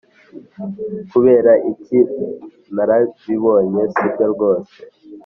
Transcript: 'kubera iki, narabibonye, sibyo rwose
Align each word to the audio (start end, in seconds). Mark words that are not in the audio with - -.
'kubera 1.07 1.51
iki, 1.71 1.99
narabibonye, 2.75 3.81
sibyo 3.93 4.25
rwose 4.33 4.77